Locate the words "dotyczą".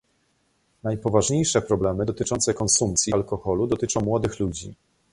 3.67-4.01